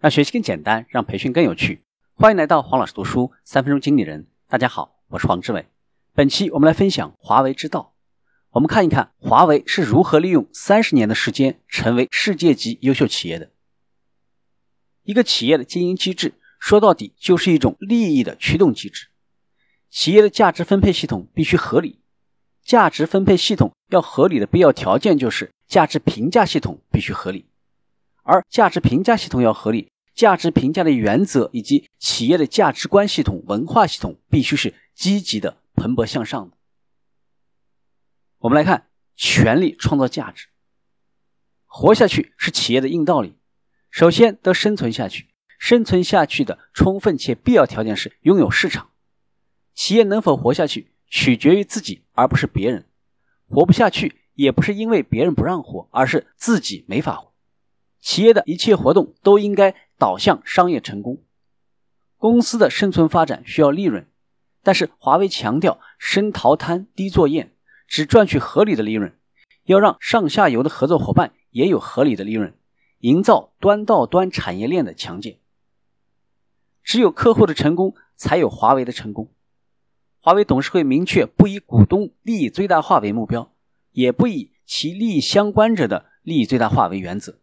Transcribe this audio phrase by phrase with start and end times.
[0.00, 1.82] 让学习更简单，让培训更有趣。
[2.14, 4.28] 欢迎来到黄老师读书三分钟经理人。
[4.46, 5.66] 大家好，我是黄志伟。
[6.14, 7.96] 本期我们来分享华为之道。
[8.50, 13.50] 我们看一看华为是如何利用三十年的时间成为世界级优秀企业的。
[15.02, 19.08] 一个企业的经营机制，说到底就是一种利益的驱动机制。
[19.90, 21.98] 企业的价值分配系统必须合理。
[22.62, 27.46] 价值分配系统要合理的必要条件就是价值评价系统必须合理。
[28.28, 36.58] 而价值评价系统要合理，价值评价的原则以及企业的价值观系统、文化系统必须是积极的、蓬勃向上的。
[38.40, 40.48] 我们来看，权力创造价值，
[41.64, 43.38] 活下去是企业的硬道理。
[43.90, 48.90] 首先得生存下去，生存下去的充分且必要条件是拥有市场。
[49.74, 52.84] 企业能否活下去，取决于自己，而不是别人。
[53.48, 57.32] 活不下去，也不是因为别人不让活，而是自己没法活。
[58.00, 61.22] 企业的一切活动都应该导向商业成功。
[62.16, 64.08] 公司的生存发展需要利润，
[64.62, 67.54] 但是华为强调深淘滩低作业，
[67.86, 69.16] 只赚取合理的利润，
[69.64, 72.54] 要让上下游的合作伙伴也有合理的利润，
[72.98, 75.38] 营造端到端产业链的强健。
[76.82, 79.32] 只有客户的成功，才有华为的成功。
[80.20, 83.54] 华为董事会明确不以股东利益最大化为目标，
[83.92, 87.38] 也不以其利益相关者的利益最大化为原则。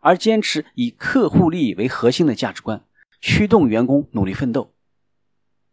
[0.00, 2.84] 而坚持以客户利益为核心的价值观，
[3.20, 4.74] 驱动员工努力奋斗，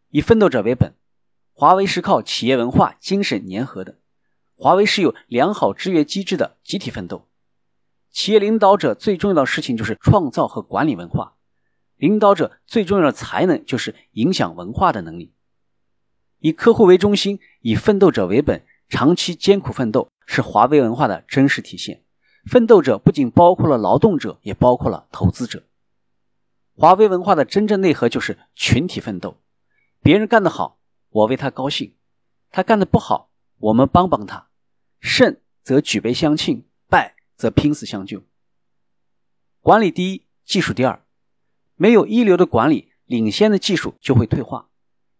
[0.09, 0.93] 以奋斗者为本。
[1.55, 3.99] 华为是靠企业文化精神粘合的，
[4.55, 7.29] 华为是有良好制约机制的集体奋斗。
[8.11, 11.35] 企业领导者最重要的事情就是创造和管理文化，
[11.95, 15.33] 领导者最重要的才能就是影响文化的能力。
[16.39, 22.03] 以客户为中心，以奋斗者为本，长期艰苦奋斗是华为文化的真实体现。
[22.45, 25.63] 奋斗者不仅包括了劳动者，也包括了投资者。
[26.75, 29.37] 华为文化的真正内核就是群体奋斗。
[30.01, 31.91] 别人干得好，我为他高兴；
[32.49, 34.47] 他干得不好，我们帮帮他。
[34.99, 38.23] 胜则举杯相庆，败则拼死相救。
[39.61, 41.01] 管理第一，技术第二。
[41.75, 44.69] 没有一流的管理，领先的技术就会退化；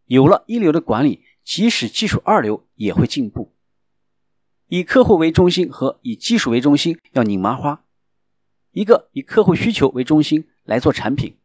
[0.06, 3.53] 有了一流的管理，即使技术二流也会进步。
[4.74, 7.84] 以客户为中心和以技术为中心要拧麻花，
[8.72, 11.38] 一个以客户需求为中心来做产品，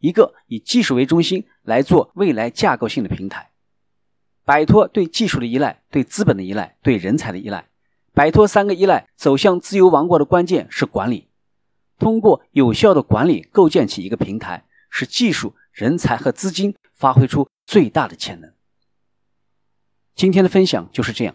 [0.00, 3.52] 一个以技术为中心来做未来架构性的平台，
[4.44, 7.70] 摆脱对技术的依赖、对资本的依赖、对人才的依赖，
[8.12, 11.30] 摆脱三个依赖，走向自由王国的关键是管理。
[11.98, 18.52] 通过有效的管理构建起一个平台，使技术、人才和资金发挥出最大的潜能。
[20.14, 21.34] 今天的分享就是这样。